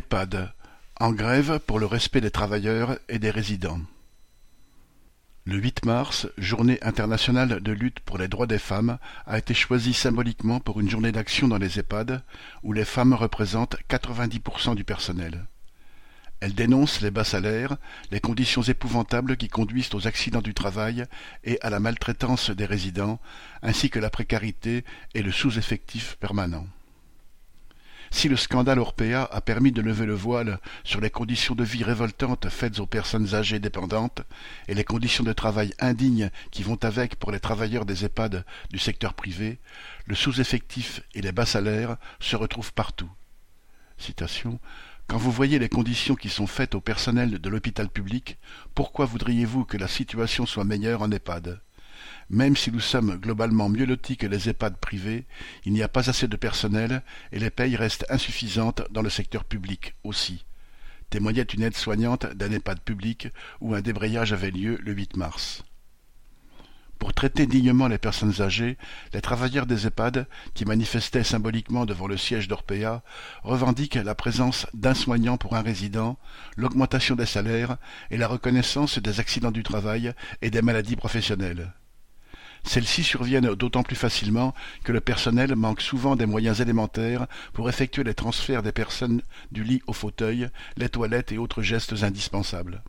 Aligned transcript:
EHPAD, 0.00 0.50
en 0.98 1.12
grève 1.12 1.58
pour 1.66 1.78
le 1.78 1.84
respect 1.84 2.22
des 2.22 2.30
travailleurs 2.30 2.98
et 3.10 3.18
des 3.18 3.30
résidents. 3.30 3.80
Le 5.44 5.56
8 5.56 5.84
mars, 5.84 6.26
Journée 6.38 6.78
internationale 6.80 7.60
de 7.60 7.72
lutte 7.72 8.00
pour 8.00 8.16
les 8.16 8.26
droits 8.26 8.46
des 8.46 8.58
femmes, 8.58 8.96
a 9.26 9.36
été 9.36 9.52
choisie 9.52 9.92
symboliquement 9.92 10.58
pour 10.58 10.80
une 10.80 10.88
journée 10.88 11.12
d'action 11.12 11.48
dans 11.48 11.58
les 11.58 11.78
EHPAD, 11.78 12.22
où 12.62 12.72
les 12.72 12.86
femmes 12.86 13.12
représentent 13.12 13.76
90% 13.90 14.74
du 14.74 14.84
personnel. 14.84 15.44
Elle 16.40 16.54
dénonce 16.54 17.02
les 17.02 17.10
bas 17.10 17.24
salaires, 17.24 17.76
les 18.10 18.20
conditions 18.20 18.62
épouvantables 18.62 19.36
qui 19.36 19.48
conduisent 19.48 19.94
aux 19.94 20.06
accidents 20.06 20.40
du 20.40 20.54
travail 20.54 21.04
et 21.44 21.60
à 21.60 21.68
la 21.68 21.80
maltraitance 21.80 22.48
des 22.48 22.64
résidents, 22.64 23.20
ainsi 23.62 23.90
que 23.90 23.98
la 23.98 24.08
précarité 24.08 24.86
et 25.12 25.20
le 25.20 25.30
sous-effectif 25.30 26.16
permanent. 26.16 26.66
Si 28.20 28.28
le 28.28 28.36
scandale 28.36 28.80
Orpea 28.80 29.24
a 29.32 29.40
permis 29.40 29.72
de 29.72 29.80
lever 29.80 30.04
le 30.04 30.12
voile 30.12 30.58
sur 30.84 31.00
les 31.00 31.08
conditions 31.08 31.54
de 31.54 31.64
vie 31.64 31.82
révoltantes 31.82 32.50
faites 32.50 32.78
aux 32.78 32.84
personnes 32.84 33.34
âgées 33.34 33.60
dépendantes 33.60 34.20
et 34.68 34.74
les 34.74 34.84
conditions 34.84 35.24
de 35.24 35.32
travail 35.32 35.72
indignes 35.78 36.28
qui 36.50 36.62
vont 36.62 36.76
avec 36.82 37.16
pour 37.16 37.32
les 37.32 37.40
travailleurs 37.40 37.86
des 37.86 38.04
EHPAD 38.04 38.44
du 38.70 38.78
secteur 38.78 39.14
privé, 39.14 39.58
le 40.04 40.14
sous-effectif 40.14 41.00
et 41.14 41.22
les 41.22 41.32
bas 41.32 41.46
salaires 41.46 41.96
se 42.18 42.36
retrouvent 42.36 42.74
partout. 42.74 43.10
Quand 45.06 45.16
vous 45.16 45.32
voyez 45.32 45.58
les 45.58 45.70
conditions 45.70 46.14
qui 46.14 46.28
sont 46.28 46.46
faites 46.46 46.74
au 46.74 46.82
personnel 46.82 47.38
de 47.38 47.48
l'hôpital 47.48 47.88
public, 47.88 48.36
pourquoi 48.74 49.06
voudriez-vous 49.06 49.64
que 49.64 49.78
la 49.78 49.88
situation 49.88 50.44
soit 50.44 50.64
meilleure 50.64 51.00
en 51.00 51.10
EHPAD? 51.10 51.62
Même 52.28 52.56
si 52.56 52.70
nous 52.70 52.80
sommes 52.80 53.16
globalement 53.16 53.68
mieux 53.68 53.86
lotis 53.86 54.16
que 54.16 54.26
les 54.26 54.48
EHPAD 54.48 54.76
privés, 54.76 55.24
il 55.64 55.72
n'y 55.72 55.82
a 55.82 55.88
pas 55.88 56.08
assez 56.10 56.28
de 56.28 56.36
personnel 56.36 57.02
et 57.32 57.38
les 57.38 57.50
payes 57.50 57.76
restent 57.76 58.06
insuffisantes 58.08 58.82
dans 58.90 59.02
le 59.02 59.10
secteur 59.10 59.44
public 59.44 59.94
aussi, 60.04 60.44
témoignait 61.10 61.42
une 61.42 61.62
aide-soignante 61.62 62.26
d'un 62.34 62.52
EHPAD 62.52 62.80
public 62.80 63.28
où 63.60 63.74
un 63.74 63.80
débrayage 63.80 64.32
avait 64.32 64.50
lieu 64.50 64.78
le 64.82 64.92
8 64.92 65.16
mars. 65.16 65.64
Pour 67.00 67.14
traiter 67.14 67.46
dignement 67.46 67.88
les 67.88 67.96
personnes 67.96 68.42
âgées, 68.42 68.76
les 69.14 69.22
travailleurs 69.22 69.64
des 69.64 69.86
EHPAD, 69.86 70.26
qui 70.52 70.66
manifestaient 70.66 71.24
symboliquement 71.24 71.86
devant 71.86 72.06
le 72.06 72.18
siège 72.18 72.46
d'Orpea, 72.46 73.02
revendiquent 73.42 73.94
la 73.94 74.14
présence 74.14 74.66
d'un 74.74 74.92
soignant 74.92 75.38
pour 75.38 75.56
un 75.56 75.62
résident, 75.62 76.18
l'augmentation 76.58 77.16
des 77.16 77.24
salaires 77.24 77.78
et 78.10 78.18
la 78.18 78.28
reconnaissance 78.28 78.98
des 78.98 79.18
accidents 79.18 79.50
du 79.50 79.62
travail 79.62 80.12
et 80.42 80.50
des 80.50 80.60
maladies 80.60 80.94
professionnelles. 80.94 81.72
Celles-ci 82.64 83.02
surviennent 83.02 83.54
d'autant 83.54 83.82
plus 83.82 83.96
facilement 83.96 84.54
que 84.84 84.92
le 84.92 85.00
personnel 85.00 85.56
manque 85.56 85.80
souvent 85.80 86.16
des 86.16 86.26
moyens 86.26 86.60
élémentaires 86.60 87.26
pour 87.52 87.68
effectuer 87.68 88.04
les 88.04 88.14
transferts 88.14 88.62
des 88.62 88.72
personnes 88.72 89.22
du 89.50 89.64
lit 89.64 89.82
au 89.86 89.92
fauteuil, 89.92 90.48
les 90.76 90.88
toilettes 90.88 91.32
et 91.32 91.38
autres 91.38 91.62
gestes 91.62 92.02
indispensables. 92.02 92.82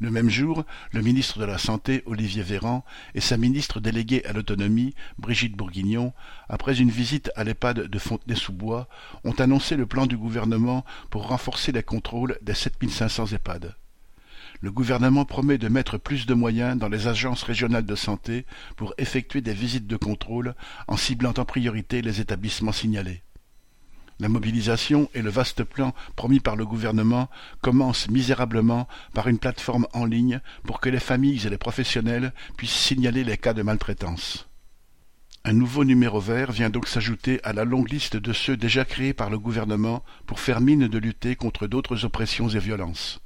Le 0.00 0.12
même 0.12 0.30
jour, 0.30 0.64
le 0.92 1.02
ministre 1.02 1.40
de 1.40 1.44
la 1.44 1.58
Santé, 1.58 2.04
Olivier 2.06 2.44
Véran, 2.44 2.84
et 3.16 3.20
sa 3.20 3.36
ministre 3.36 3.80
déléguée 3.80 4.24
à 4.26 4.32
l'autonomie, 4.32 4.94
Brigitte 5.18 5.56
Bourguignon, 5.56 6.12
après 6.48 6.78
une 6.78 6.90
visite 6.90 7.32
à 7.34 7.42
l'EHPAD 7.42 7.88
de 7.88 7.98
Fontenay-sous-Bois, 7.98 8.88
ont 9.24 9.32
annoncé 9.32 9.74
le 9.74 9.86
plan 9.86 10.06
du 10.06 10.16
gouvernement 10.16 10.84
pour 11.10 11.26
renforcer 11.26 11.72
les 11.72 11.82
contrôles 11.82 12.38
des 12.42 12.54
7500 12.54 13.32
EHPAD 13.32 13.74
le 14.60 14.70
gouvernement 14.70 15.24
promet 15.24 15.58
de 15.58 15.68
mettre 15.68 15.98
plus 15.98 16.26
de 16.26 16.34
moyens 16.34 16.78
dans 16.78 16.88
les 16.88 17.06
agences 17.06 17.42
régionales 17.42 17.86
de 17.86 17.94
santé 17.94 18.44
pour 18.76 18.94
effectuer 18.98 19.40
des 19.40 19.54
visites 19.54 19.86
de 19.86 19.96
contrôle 19.96 20.54
en 20.88 20.96
ciblant 20.96 21.34
en 21.36 21.44
priorité 21.44 22.02
les 22.02 22.20
établissements 22.20 22.72
signalés. 22.72 23.22
La 24.20 24.28
mobilisation 24.28 25.08
et 25.14 25.22
le 25.22 25.30
vaste 25.30 25.62
plan 25.62 25.94
promis 26.16 26.40
par 26.40 26.56
le 26.56 26.66
gouvernement 26.66 27.30
commencent 27.60 28.10
misérablement 28.10 28.88
par 29.14 29.28
une 29.28 29.38
plateforme 29.38 29.86
en 29.92 30.04
ligne 30.04 30.40
pour 30.64 30.80
que 30.80 30.88
les 30.88 30.98
familles 30.98 31.46
et 31.46 31.50
les 31.50 31.58
professionnels 31.58 32.32
puissent 32.56 32.72
signaler 32.72 33.22
les 33.22 33.36
cas 33.36 33.54
de 33.54 33.62
maltraitance. 33.62 34.48
Un 35.44 35.52
nouveau 35.52 35.84
numéro 35.84 36.18
vert 36.18 36.50
vient 36.50 36.68
donc 36.68 36.88
s'ajouter 36.88 37.40
à 37.44 37.52
la 37.52 37.64
longue 37.64 37.90
liste 37.90 38.16
de 38.16 38.32
ceux 38.32 38.56
déjà 38.56 38.84
créés 38.84 39.14
par 39.14 39.30
le 39.30 39.38
gouvernement 39.38 40.04
pour 40.26 40.40
faire 40.40 40.60
mine 40.60 40.88
de 40.88 40.98
lutter 40.98 41.36
contre 41.36 41.68
d'autres 41.68 42.04
oppressions 42.04 42.48
et 42.48 42.58
violences. 42.58 43.20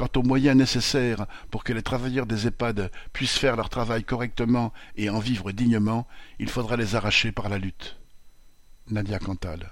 Quant 0.00 0.08
aux 0.18 0.22
moyens 0.22 0.56
nécessaires 0.56 1.26
pour 1.50 1.62
que 1.62 1.74
les 1.74 1.82
travailleurs 1.82 2.24
des 2.24 2.46
EHPAD 2.46 2.90
puissent 3.12 3.36
faire 3.36 3.54
leur 3.54 3.68
travail 3.68 4.02
correctement 4.02 4.72
et 4.96 5.10
en 5.10 5.18
vivre 5.18 5.52
dignement, 5.52 6.06
il 6.38 6.48
faudra 6.48 6.78
les 6.78 6.94
arracher 6.94 7.32
par 7.32 7.50
la 7.50 7.58
lutte. 7.58 7.98
Nadia 8.88 9.18
Cantal 9.18 9.70